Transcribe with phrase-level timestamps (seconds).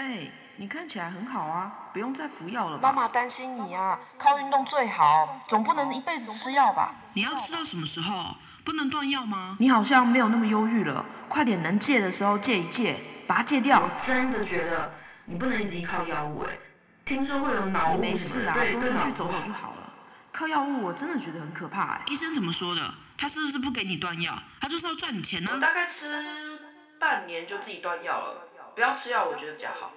[0.00, 2.88] 哎，你看起来很好啊，不用再服药了吧？
[2.88, 6.94] 妈妈担心你啊，靠运动最好，总不能一辈子吃药吧？
[7.12, 8.34] 你要吃到什么时候？
[8.64, 9.56] 不能断药吗？
[9.60, 13.80] 你好像没有那么忧郁了，快点能戒的时候戒一戒，把它戒掉。
[13.80, 14.90] 我真的觉得
[15.26, 16.56] 你不能一直依靠药物哎，
[17.04, 19.92] 听说会有脑没事啦，什么的，多出去走走就好了。
[20.32, 22.02] 靠药物我真的觉得很可怕哎。
[22.06, 22.94] 医生怎么说的？
[23.18, 24.32] 他是不是不给你断药？
[24.62, 26.58] 他就是要赚你钱呢、我大概吃
[26.98, 28.48] 半年就自己断药了，
[28.80, 29.92] 不要吃药，我觉得比较好。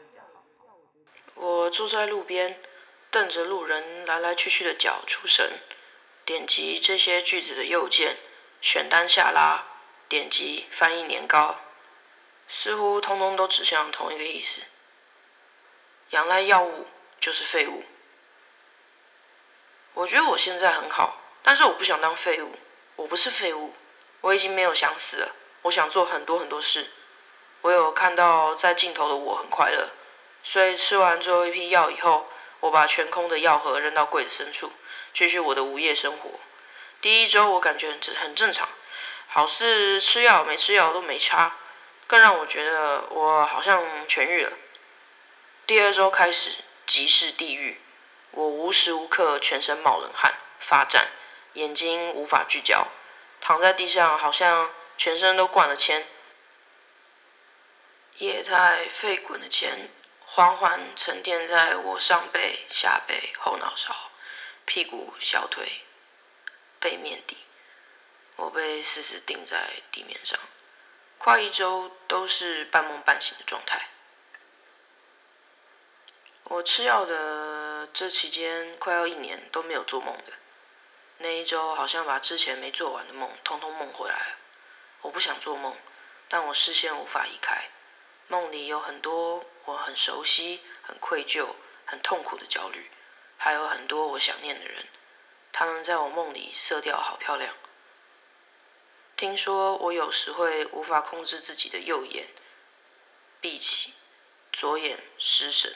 [1.35, 2.59] 我坐在路边，
[3.09, 5.53] 瞪着路人来来去去的脚出神，
[6.25, 8.17] 点击这些句子的右键，
[8.59, 9.63] 选单下拉，
[10.09, 11.61] 点击翻译年糕，
[12.49, 14.59] 似乎通通都指向同一个意思：
[16.09, 16.85] 仰赖药物
[17.21, 17.85] 就是废物。
[19.93, 22.51] 我觉得我现在很好，但是我不想当废物。
[22.97, 23.73] 我不是废物，
[24.19, 25.33] 我已经没有想死了。
[25.61, 26.91] 我想做很多很多事。
[27.63, 29.89] 我有看到在尽头的我很快乐。
[30.43, 32.27] 所以吃完最后一批药以后，
[32.59, 34.71] 我把全空的药盒扔到柜子深处，
[35.13, 36.31] 继续我的午夜生活。
[37.01, 38.67] 第一周我感觉很很正常，
[39.27, 41.55] 好似吃药没吃药都没差，
[42.07, 44.51] 更让我觉得我好像痊愈了。
[45.65, 46.51] 第二周开始
[46.85, 47.79] 即是地狱，
[48.31, 51.07] 我无时无刻全身冒冷汗、发颤，
[51.53, 52.87] 眼睛无法聚焦，
[53.39, 56.05] 躺在地上好像全身都灌了铅。
[58.17, 59.89] 液态沸滚的钱
[60.25, 63.93] 缓缓沉淀在我上背、下背、后脑勺、
[64.65, 65.81] 屁股、小腿、
[66.79, 67.37] 背面底。
[68.35, 70.39] 我被死死钉在地面上，
[71.17, 73.89] 快一周都是半梦半醒的状态。
[76.45, 80.33] 我吃药的这期间，快要一年都没有做梦的。
[81.19, 84.37] 那一周好像把之前没做完的梦，通通梦回来了。
[85.01, 85.77] 我不想做梦，
[86.27, 87.69] 但我视线无法移开。
[88.33, 91.49] 梦里有很多我很熟悉、很愧疚、
[91.85, 92.89] 很痛苦的焦虑，
[93.37, 94.87] 还有很多我想念的人。
[95.51, 97.53] 他们在我梦里色调好漂亮。
[99.15, 102.25] 听说我有时会无法控制自己的右眼
[103.39, 103.93] 闭起，
[104.51, 105.71] 左眼失神，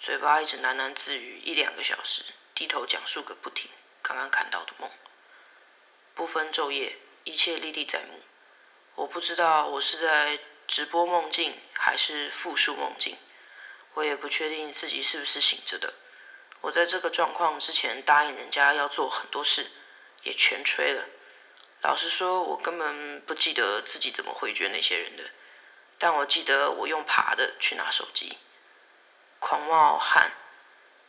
[0.00, 2.22] 嘴巴一直喃喃自语一两个小时，
[2.54, 3.70] 低头讲述个不停
[4.00, 4.90] 刚刚看到的梦，
[6.14, 8.22] 不分昼夜，一切历历在目。
[8.94, 13.16] 我不知道我是在直播梦境还是复述梦境，
[13.94, 15.94] 我也不确定自己是不是醒着的。
[16.60, 19.70] 我在这个状况之前答应人家要做很多事，
[20.24, 21.06] 也全吹了。
[21.80, 25.30] 老实说，我根本不记得自己怎么回绝那些人的，
[25.98, 28.36] 但我记得我用爬的去拿手机，
[29.38, 30.32] 狂冒汗，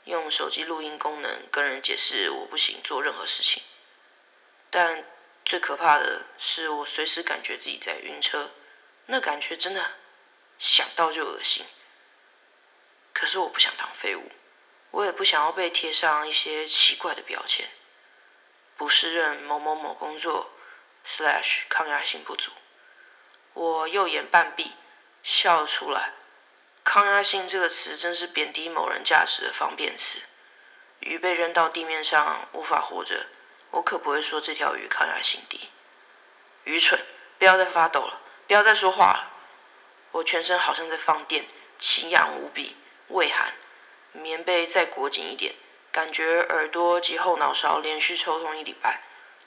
[0.05, 3.61] 用手机录音功能跟人解释我不行做任何事情。
[4.69, 5.03] 但
[5.43, 8.51] 最可怕的是，我随时感觉自己在晕车，
[9.11, 9.83] 那感觉真的
[10.59, 11.65] 想到就恶心。
[13.11, 14.31] 可是我不想当废物，
[14.91, 17.67] 我也不想要被贴上一些奇怪的标签，
[18.77, 20.51] 不适任某某某工作
[21.03, 22.51] ，slash 抗压性不足。
[23.53, 24.73] 我右眼半闭，
[25.23, 26.13] 笑了出来。
[26.83, 30.19] 抗压性这个词真是贬低某人价值的方便词。
[30.99, 33.25] 鱼被扔到地面上无法活着，
[33.71, 35.69] 我可不会说这条鱼抗压性低。
[36.65, 37.03] 愚蠢！
[37.39, 39.31] 不要再发抖了，不要再说话了。
[40.11, 41.45] 我全身好像在放电，
[41.77, 42.75] 奇痒无比，
[43.09, 43.53] 畏寒。
[44.11, 45.53] 棉被再裹紧一点，
[45.91, 49.01] 感觉耳朵及后脑勺连续抽痛一礼拜，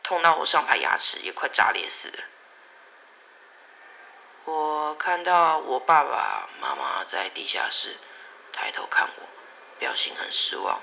[0.04, 2.20] 痛到我上排牙齿也快炸裂似的。
[4.44, 7.96] 我看到我爸爸妈妈在地下室
[8.52, 9.22] 抬头看我，
[9.80, 10.80] 表情很失望，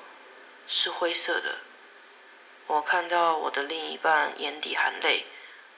[0.67, 1.59] 是灰色的。
[2.67, 5.25] 我看到我的另一半眼底含泪，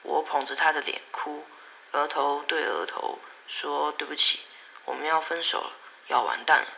[0.02, 1.46] 我捧着他的脸哭，
[1.92, 4.40] 额头对额头说对不起，
[4.86, 5.72] 我们要分手了，
[6.08, 6.68] 要完蛋了。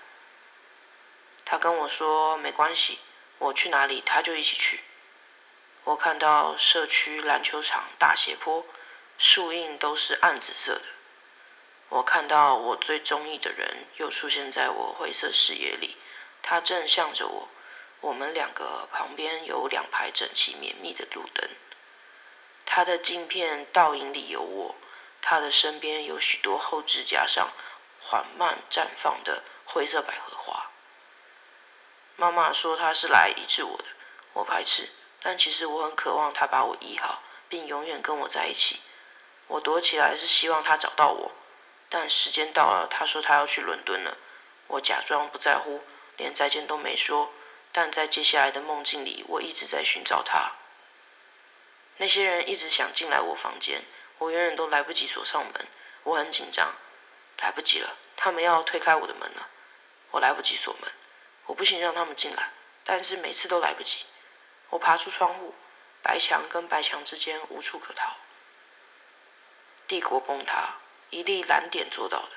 [1.44, 2.98] 他跟我说没关系，
[3.38, 4.80] 我去哪里他就一起去。
[5.84, 8.66] 我看到社区篮球场大斜坡，
[9.18, 10.86] 树荫都是暗紫色的。
[11.90, 15.96] 我看到我最中意的人又出现在我灰色视野里，
[16.42, 17.48] 他正向着我。
[18.00, 21.48] 我们两个旁边有两排整齐绵密的路灯，
[22.66, 24.74] 他的镜片倒影里有我，
[25.26, 27.50] 他的身边有许多后指甲上
[27.98, 30.70] 缓慢绽放的灰色百合花。
[32.16, 33.84] 妈妈说她是来医治我的，
[34.34, 34.90] 我排斥，
[35.22, 38.80] 但其实我很渴望她把我医好，并永远跟我在一起。
[39.46, 41.32] 我躲起来是希望她找到我，
[41.88, 44.18] 但时间到了，她说她要去伦敦了。
[44.66, 45.82] 我假装不在乎，
[46.18, 47.32] 连再见都没说。
[47.72, 50.52] 但在接下来的梦境里，我一直在寻找她。
[51.96, 53.84] 那些人一直想进来我房间，
[54.18, 55.66] 我远远都来不及锁上门，
[56.04, 56.74] 我很紧张，
[57.38, 59.48] 来不及了，他们要推开我的门了。
[60.12, 60.90] 我来不及锁门，
[61.46, 62.50] 我不行让他们进来，
[62.84, 64.06] 但是每次都来不及。
[64.70, 65.54] 我爬出窗户，
[66.02, 68.16] 白墙跟白墙之间无处可逃。
[69.86, 70.76] 帝国崩塌，
[71.10, 72.30] 一粒蓝点做到的，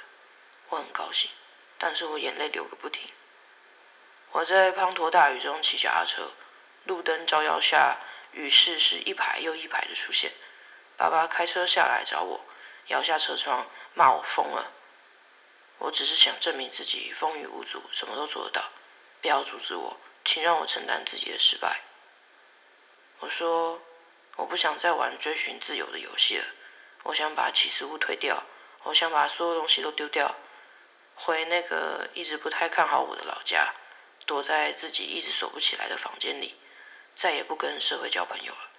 [0.69, 1.29] 我很高兴，
[1.77, 3.09] 但是我眼泪流个不停。
[4.31, 6.31] 我在滂沱大雨中骑脚踏车，
[6.83, 7.97] 路灯照耀下，
[8.33, 10.33] 雨势是一排又一排的出现。
[10.97, 12.41] 爸爸开车下来找我，
[12.87, 14.71] 摇下车窗，骂我疯了。
[15.77, 18.71] 我只是想证明自己风雨无阻，什么都做得到。
[19.21, 19.95] 不要阻止我，
[20.25, 21.81] 请让我承担自己的失败。
[23.19, 23.79] 我说，
[24.37, 26.45] 我不想再玩追寻自由的游戏了。
[27.03, 28.43] 我想把起司屋推掉，
[28.83, 30.35] 我想把所有东西都丢掉，
[31.15, 33.73] 回那个一直不太看好我的老家，
[34.25, 36.55] 躲在自己一直锁不起来的房间里，
[37.15, 38.69] 再也不跟社会交朋友了。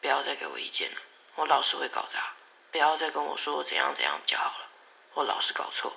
[0.00, 1.00] 不要再给我意见了，
[1.36, 2.34] 我老是会搞砸。
[2.72, 4.68] 不要再跟我说怎样怎样比较好了，
[5.14, 5.96] 我老是搞错。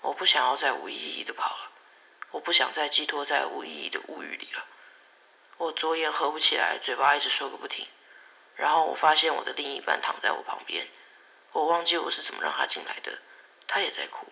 [0.00, 1.70] 我不想要再无意义的跑了，
[2.30, 4.64] 我不想再寄托在无意义的物语里了。
[5.58, 7.86] 我左眼合不起来，嘴巴一直说个不停。
[8.54, 10.88] 然后我发现我的另一半躺在我旁边，
[11.52, 13.18] 我忘记我是怎么让他进来的，
[13.66, 14.26] 他也在哭。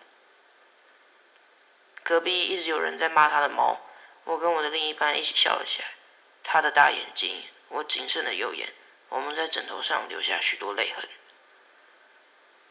[2.03, 3.79] 隔壁一直有人在骂他的猫，
[4.23, 5.87] 我跟我的另一半一起笑了起来。
[6.43, 8.73] 他的大眼睛，我谨慎的右眼，
[9.09, 11.07] 我们在枕头上留下许多泪痕。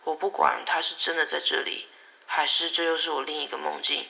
[0.04, 1.88] 我不管他是真的在这里。
[2.28, 4.08] 还是这又是我另一个梦境。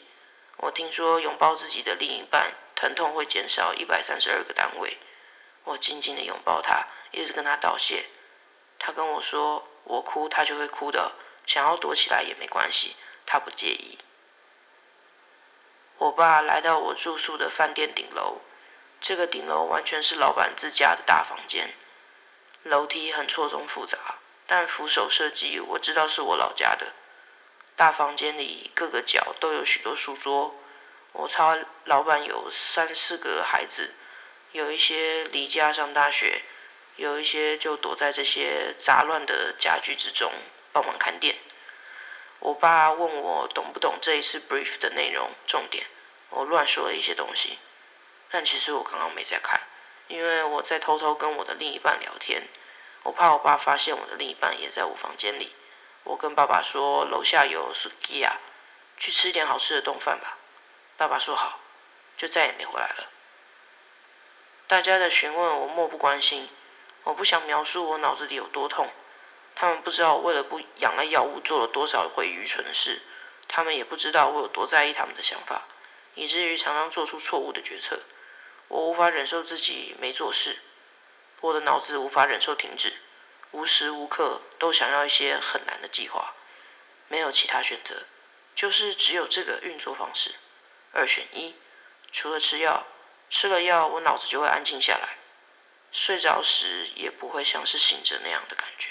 [0.57, 4.97] 我听说拥抱自己的另一半，疼痛会减少一百三十二个单位。
[5.65, 8.07] 我紧紧的拥抱他，一直跟他道谢。
[8.79, 11.13] 他跟我说，我哭他就会哭的，
[11.45, 12.97] 想要躲起来也没关系，
[13.27, 13.99] 他不介意。
[15.99, 18.41] 我爸来到我住宿的饭店顶楼，
[18.99, 21.75] 这个顶楼完全是老板自家的大房间，
[22.69, 23.99] 楼梯很错综复杂，
[24.47, 26.93] 但扶手设计我知道是我老家的。
[27.77, 30.55] 大房间里各个角都有许多书桌。
[31.13, 33.95] 我猜老板有三四个孩子，
[34.53, 36.43] 有一些离家上大学，
[36.97, 40.31] 有一些就躲在这些杂乱的家具之中
[40.73, 41.37] 帮忙看店。
[42.41, 45.87] 我爸问我懂不懂这一次 brief 的内容重点，
[46.29, 47.59] 我乱说了一些东西，
[48.31, 49.61] 但其实我刚刚没在看，
[50.09, 52.49] 因为我在偷偷跟我的另一半聊天，
[53.03, 55.53] 我怕我爸发现我的另一半也在我房间里。
[56.05, 58.35] 我跟爸爸说，楼下有 sukiya，
[58.97, 60.39] 去吃点好吃的冻饭吧。
[60.97, 61.59] 爸爸说好，
[62.17, 63.09] 就再也没回来了。
[64.69, 66.49] 大家的询问我漠不关心，
[67.03, 68.91] 我不想描述我脑子里有多痛。
[69.55, 73.03] 他们不知道我为了不养了药物做了多少回愚蠢的事，
[73.49, 75.63] 他们也不知道我有多在意他们的想法，
[76.15, 78.01] 以至于常常做出错误的决策。
[78.69, 80.59] 我无法忍受自己没做事，
[81.41, 82.95] 我的脑子无法忍受停止。
[83.53, 86.35] 无时无刻都想要一些很难的计划，
[87.09, 88.05] 没有其他选择，
[88.55, 90.35] 就是只有这个运作方式，
[90.93, 91.55] 二选一。
[92.13, 92.87] 除了吃药，
[93.31, 95.17] 吃了药我脑子就会安静下来，
[95.91, 98.91] 睡着时也不会像是醒着那样的感觉。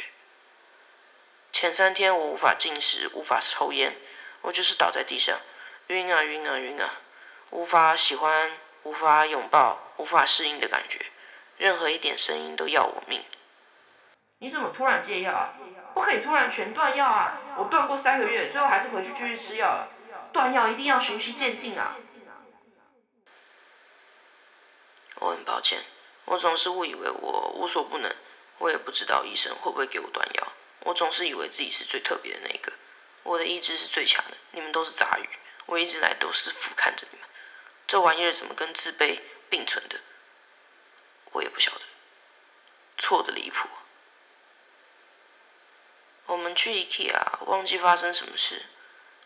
[1.52, 3.96] 前三天我无法进食，无法抽烟，
[4.42, 5.40] 我就是倒在地上，
[5.88, 7.02] 晕啊晕啊晕啊，
[7.52, 11.08] 无法喜欢，无法拥抱，无法适应的感觉，
[11.58, 13.26] 任何一点声音都要我命。
[14.38, 15.56] 你怎么突然戒药啊？
[15.96, 17.42] 不可以突然全断药啊！
[17.58, 19.90] 我断过三个月，最后还是回去继续吃药了。
[20.32, 21.96] 断药一定要循序渐进啊！
[25.16, 25.84] 我很抱歉，
[26.26, 28.16] 我总是误以为我无所不能，
[28.60, 30.48] 我也不知道医生会不会给我断药。
[30.82, 32.72] 我总是以为自己是最特别的那一个，
[33.24, 35.28] 我的意志是最强的，你们都是杂鱼。
[35.66, 37.28] 我一直来都是俯瞰着你们，
[37.88, 40.00] 这玩意儿怎么跟自卑并存的？
[41.32, 41.82] 我也不晓得，
[42.98, 43.68] 错的离谱。
[46.28, 48.66] 我们去 IKEA，忘记发生什么事。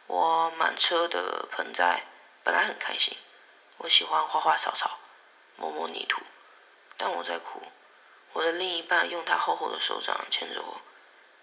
[0.07, 2.03] 我满车的盆栽，
[2.43, 3.17] 本来很开心。
[3.77, 4.99] 我喜欢花花草草，
[5.55, 6.21] 摸摸泥土，
[6.97, 7.61] 但我在哭。
[8.33, 10.81] 我的另一半用他厚厚的手掌牵着我，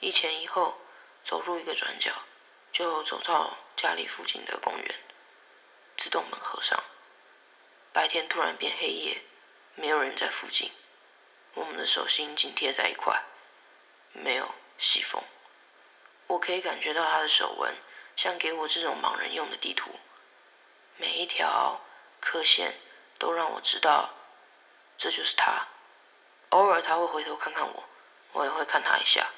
[0.00, 0.78] 一前一后
[1.25, 2.12] 走入一个转角，
[2.73, 4.94] 就走到家里附近的公园。
[5.96, 6.82] 自动门合上。
[7.96, 9.22] 白天突然变黑夜，
[9.74, 10.70] 没有人在附近。
[11.54, 13.22] 我们的手心紧贴在一块，
[14.12, 15.24] 没有细缝。
[16.26, 17.74] 我可以感觉到他的手纹，
[18.14, 19.92] 像给我这种盲人用的地图，
[20.98, 21.80] 每一条
[22.20, 22.74] 刻线
[23.18, 24.10] 都让我知道
[24.98, 25.66] 这就是他。
[26.50, 27.84] 偶尔他会回头看看我，
[28.32, 29.30] 我也会看他一下，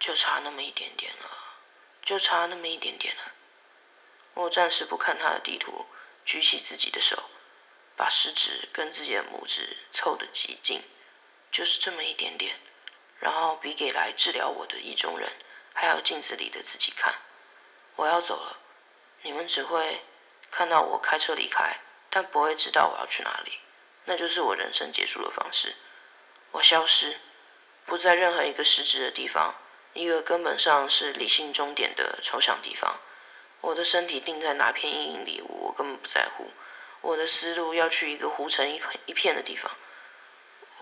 [0.00, 1.30] 就差那么一点点了，
[2.02, 3.32] 就差那么一点点了。
[4.32, 5.84] 我暂时不看他的地图，
[6.26, 7.30] 举起自己的手，
[7.96, 10.82] 把食指跟自己的拇指凑得极近，
[11.52, 12.56] 就是这么一点点。
[13.20, 15.32] 然后比给来治疗我的意中人，
[15.72, 17.14] 还有镜子里的自己看。
[17.94, 18.58] 我要走了，
[19.22, 20.02] 你们只会
[20.50, 21.78] 看到我开车离开，
[22.10, 23.60] 但不会知道我要去哪里。
[24.04, 25.76] 那就是我人生结束的方式。
[26.50, 27.18] 我消失，
[27.86, 29.54] 不在任何一个实质的地方，
[29.94, 33.00] 一个根本上是理性终点的抽象地方。
[33.66, 36.52] 我的身体定在哪片阴影里，我根本不在乎。
[37.00, 39.68] 我的思路要去一个糊成一片一片的地方，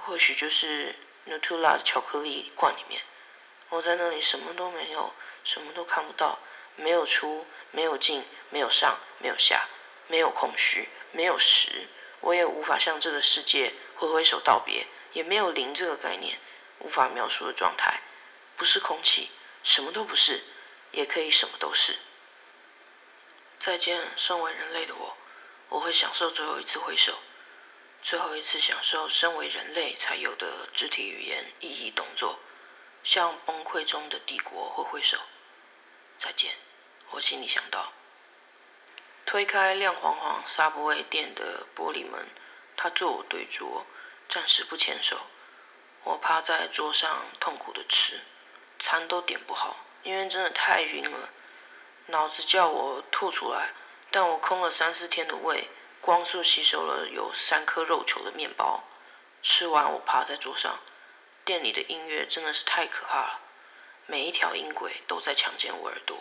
[0.03, 0.95] 或许就是
[1.27, 3.01] Nutella 的巧克力罐里面。
[3.71, 5.15] 我在那里什么都没有，
[5.45, 6.39] 什么都看不到，
[6.77, 9.67] 没有出，没有进，没有上，没有下，
[10.07, 11.89] 没有空虚，没有实。
[12.21, 16.39] 我也无法向这个世界挥挥手道别，也没有零这个概念，
[16.81, 18.03] 无法描述的状态。
[18.59, 19.31] 不是空气，
[19.63, 20.43] 什么都不是，
[20.93, 21.97] 也可以什么都是。
[23.65, 25.17] 再见，身为人类的我。
[25.71, 27.15] 我会享受最后一次挥手，
[28.03, 32.39] 最后一次享受身为人类才有的肢体语言、意义、动作，
[33.03, 35.17] 向崩溃中的帝国挥挥手。
[36.19, 36.57] 再见，
[37.13, 37.91] 我心里想到。
[39.25, 42.29] 推开亮晃晃沙布威店的玻璃门，
[42.77, 43.87] 他坐我对桌，
[44.29, 45.19] 暂时不牵手。
[46.03, 48.21] 我趴在桌上痛苦的吃，
[48.79, 51.31] 餐都点不好，因为真的太晕了，
[52.07, 53.71] 脑子叫我吐出来。
[54.11, 55.69] 但我空了三四天的胃，
[56.01, 58.85] 光速吸收了有三颗肉球的面包。
[59.43, 60.79] 吃完，我趴在桌上。
[61.45, 63.41] 店里的音乐真的是太可怕了，
[64.07, 66.17] 每一条音轨都在强奸我耳朵。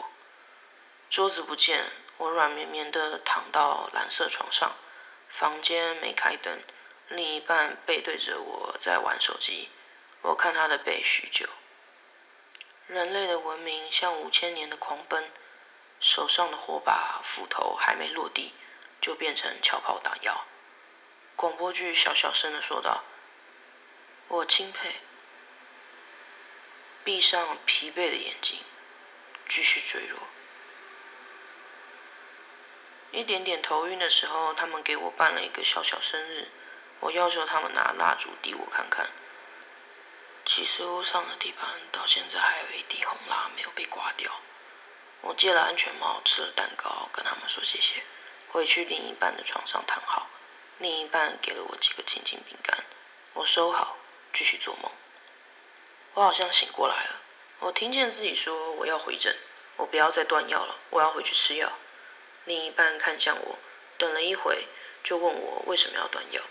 [1.09, 1.85] 桌子不见，
[2.17, 4.73] 我软绵绵的躺到蓝色床上。
[5.29, 6.61] 房间没开灯，
[7.09, 9.69] 另一半背对着我在玩手机。
[10.21, 11.47] 我看他的背许久。
[12.87, 15.29] 人类的文明像五千年的狂奔。
[16.03, 18.51] 手上的火把斧头还没落地，
[18.99, 20.45] 就变成桥炮打药。
[21.37, 23.05] 广播剧小小声的说道
[24.27, 24.97] ：“我钦佩。”
[27.05, 28.59] 闭上疲惫的眼睛，
[29.47, 30.19] 继续坠落。
[33.11, 36.49] 一点点头晕的时候，他们给我办了一个小小生日。
[36.99, 39.09] 我要求他们拿蜡烛递我看看。
[40.45, 44.29] 起司屋上的地板到现在还有一滴红蜡没有被刮掉。
[45.23, 48.03] 我借了安全帽，吃了蛋糕，跟他们说谢谢，
[48.49, 50.27] 回去另一半的床上躺好，
[50.79, 52.83] 另一半给了我几个亲亲饼干，
[53.33, 53.97] 我收好，
[54.33, 54.91] 继续做梦。
[56.13, 57.21] 我好像醒过来了，
[57.59, 59.33] 我听见自己说我要回诊，
[59.77, 61.71] 我不要再断药了，我要回去吃药。
[62.43, 63.57] 另一半看向我，
[63.97, 64.67] 等了一会，
[65.05, 66.41] 就问我为什么要断药。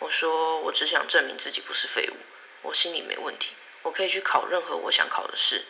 [0.00, 2.16] 我说我只想证明自己不是废物，
[2.60, 5.64] 我心里没问题，我可以去考任何我想考的试。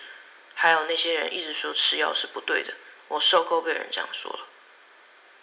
[0.63, 2.73] 还有那些人一直说吃药是不对的，
[3.09, 4.47] 我受够被人这样说了。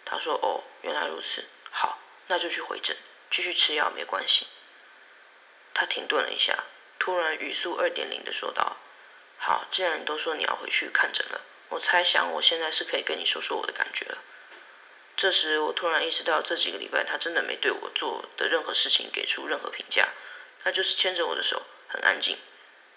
[0.02, 1.98] 他说：“哦，原来如此，好，
[2.28, 2.96] 那就去回诊，
[3.30, 4.46] 继续吃药没关系。”
[5.74, 6.64] 他停顿了一下，
[6.98, 8.78] 突然语速二点零的说道
[9.36, 14.16] ：“好，既然你都说你要回去看诊了，我猜想我现在是可以跟你说说我的感觉了。”
[15.18, 20.08] 这时我突然意识到，这几个礼拜他真的没对我做的任何事情给出任何评价，
[20.64, 22.38] 他就是牵着我的手，很安静。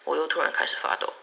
[0.05, 1.13] 我又突然开始发抖。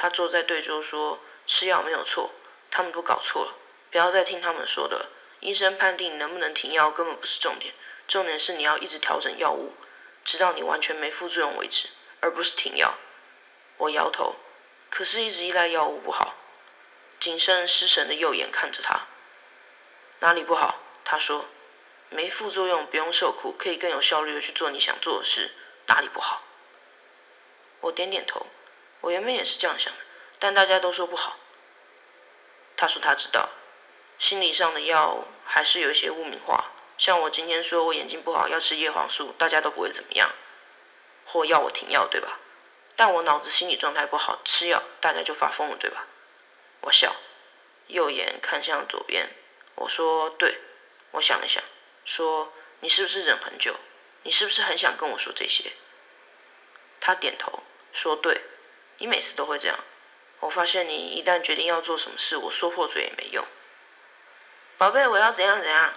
[0.00, 2.30] 他坐在对桌说：“吃药没有错，
[2.70, 3.54] 他们都搞错了，
[3.90, 5.10] 不要再听他们说的了。
[5.40, 7.74] 医生判定能不能停药根本不是重点，
[8.06, 9.74] 重点是你要一直调整药物，
[10.24, 11.88] 直到你完全没副作用为止，
[12.20, 12.94] 而不是停药。”
[13.78, 14.36] 我摇头，
[14.88, 16.36] 可是一直依赖药物不好。
[17.18, 19.08] 谨慎失神的右眼看着他，
[20.20, 20.80] 哪里不好？
[21.04, 21.46] 他说
[22.10, 25.50] ：“没副作用，不用受苦，可以更有效率的去做你想做的事，
[25.88, 26.44] 哪里不好？”
[27.82, 28.46] 我点点头。
[29.00, 29.98] 我原本也是这样想的，
[30.38, 31.38] 但大家都说不好。
[32.76, 33.48] 他说他知道，
[34.18, 36.72] 心理上的药还是有一些污名化。
[36.96, 40.32] 像我今天说我眼睛不好要吃叶黄素，大家都不会怎么样，
[41.26, 42.38] 或要我停药，对吧？
[42.96, 46.06] 但我脑子心理状态不好，吃药大家就发疯了，对吧？
[46.80, 47.14] 我笑，
[47.86, 49.28] 右眼看向左边，
[49.76, 50.58] 我说对。
[51.12, 51.62] 我想了想，
[52.04, 53.76] 说你是不是忍很久？
[54.24, 55.72] 你是不是很想跟我说这些？
[57.00, 57.62] 他点头，
[57.92, 58.42] 说对。
[58.98, 59.78] 你每次都会这样，
[60.40, 63.44] 我发现你一旦决定要做什么事，我说破嘴也没用。
[64.76, 65.94] 宝贝，我要怎样怎样，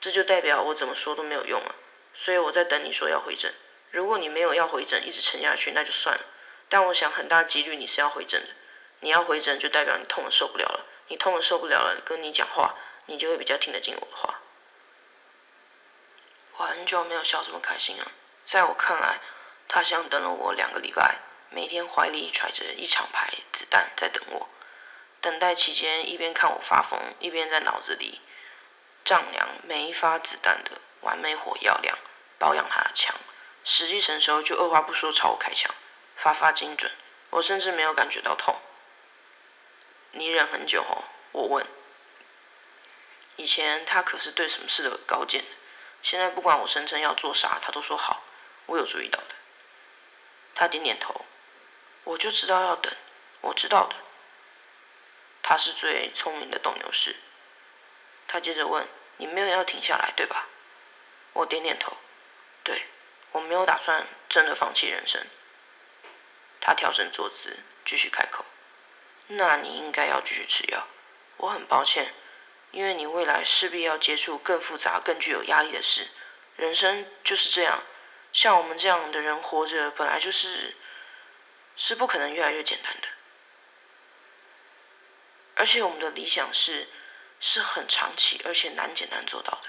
[0.00, 1.74] 这就代表我怎么说都没有用了。
[2.14, 3.52] 所以我在等你说要回诊。
[3.90, 6.24] 如果你没有要回诊，一直沉下去，那就算了。
[6.68, 8.48] 但我想很大几率你是要回诊的。
[9.00, 10.86] 你要回诊，就代表你痛的受不了了。
[11.08, 12.74] 你痛的受不了了，跟你讲话，
[13.06, 14.40] 你就会比较听得进我的话。
[16.56, 18.12] 我很久没有笑这么开心了。
[18.44, 19.20] 在我看来，
[19.68, 21.18] 他像等了我两个礼拜。
[21.54, 24.48] 每天怀里揣着一长排子弹在等我，
[25.20, 28.22] 等待期间一边看我发疯，一边在脑子里
[29.04, 31.98] 丈量每一发子弹的完美火药量，
[32.38, 33.14] 保养他的枪。
[33.64, 35.74] 时机成熟就二话不说朝我开枪，
[36.16, 36.90] 发发精准。
[37.30, 38.56] 我甚至没有感觉到痛。
[40.12, 41.04] 你忍很久哦？
[41.32, 41.66] 我问。
[43.36, 45.50] 以前他可是对什么事都有高见的，
[46.02, 48.22] 现在不管我声称要做啥，他都说好。
[48.66, 49.34] 我有注意到的。
[50.54, 51.24] 他点点头，
[52.04, 52.92] 我就知道要等，
[53.40, 53.96] 我知道的。
[55.42, 57.16] 他是最聪明的斗牛士。
[58.28, 58.86] 他接着问
[59.18, 60.48] ：“你没有要停下来，对吧？”
[61.34, 61.96] 我点点头，
[62.62, 62.86] 对，
[63.32, 65.26] 我没有打算真的放弃人生。
[66.60, 68.44] 他调整坐姿，继续开口
[69.28, 70.86] ：“那你应该要继续吃药。
[71.38, 72.14] 我很抱歉，
[72.70, 76.08] 因为你未来势必要接触更复杂、更具有压力的事。
[76.56, 77.82] 人生就是这样，
[78.32, 80.76] 像我们这样的人活着，本来就是
[81.76, 83.08] 是不可能越来越简单的。
[85.54, 86.88] 而且我们的理想是
[87.40, 89.68] 是很长期，而且难简单做到的。”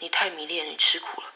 [0.00, 1.32] 你太迷恋，你吃苦了，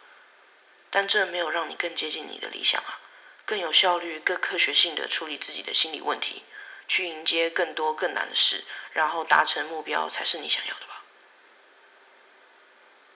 [0.88, 3.00] 但这没有让你更接近你的理想啊！
[3.44, 6.44] 更有效率、更科学性的处理自己的心理问题，
[6.86, 11.02] 去迎接更多更难的事，然后达成目标，才是你想要的吧？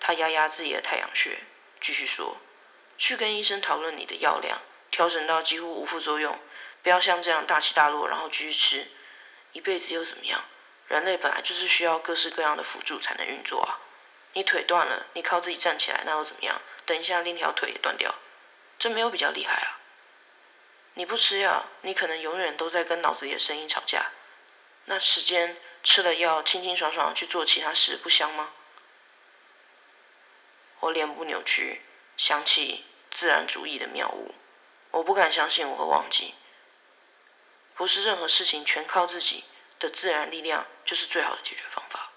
[0.00, 1.38] 他压压自己的太阳穴，
[1.80, 2.36] 继续说
[2.98, 4.60] ：“去跟医生讨论你的药量，
[4.90, 6.36] 调整到几乎无副作用，
[6.86, 8.86] 不要像这样大起大落，然后继续吃。
[9.50, 10.44] 一辈子又怎么样？
[10.86, 13.80] 人类本来就是需要各式各样的辅助才能运作啊！”
[14.34, 16.62] 你腿断了，你靠自己站起来，那又怎么样？
[16.84, 18.14] 等一下另一条腿也断掉，
[18.78, 19.80] 这没有比较厉害啊。
[20.94, 24.12] 你不吃药，你可能永远都在跟脑子里的声音吵架。
[24.84, 28.50] 那时间吃了药，清清爽爽去做其他事，不香吗？
[30.78, 31.82] 我脸部扭曲，
[32.16, 34.36] 想起自然主义的妙物。
[34.92, 36.36] 我不敢相信我会忘记，
[37.76, 39.44] 不是任何事情全靠自己
[39.78, 42.10] 的自然力量就是最好的解决方法。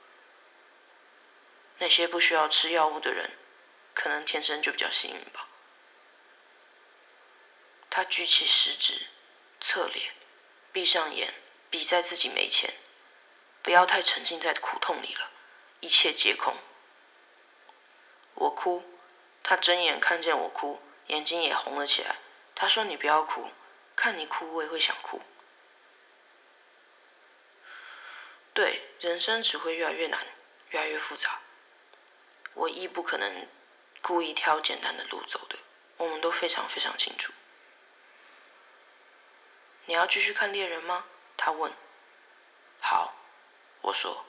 [1.78, 3.32] 那些不需要吃药物的人，
[3.94, 5.48] 可能天生就比较幸运吧。
[7.90, 9.08] 他举起食指，
[9.60, 10.14] 侧脸，
[10.72, 11.34] 闭上眼，
[11.70, 12.74] 比在自己没钱，
[13.62, 15.30] 不要太沉浸在苦痛里了，
[15.82, 16.56] 一切皆空。
[18.36, 18.84] 我哭，
[19.44, 22.16] 他睁眼看见我哭，眼睛也红了起来。
[22.56, 23.50] 他说：“你不要哭，
[23.96, 25.22] 看你哭我也会想哭。”
[28.60, 30.20] 对，人生只会越来越难，
[30.72, 31.40] 越来越复杂。
[32.56, 33.48] 我亦不可能
[34.02, 35.56] 故意挑简单的路走的，
[35.96, 37.32] 我们都非常非常清楚。
[39.86, 41.06] 你要继续看猎人吗？
[41.38, 41.72] 他问。
[42.82, 43.14] 好，
[43.80, 44.26] 我说。